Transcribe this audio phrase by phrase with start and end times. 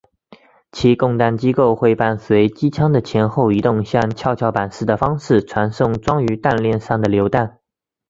[0.71, 7.59] 其供弹机构会伴随枪机的前后移动像跷跷板的方式传送装于弹链上的榴弹。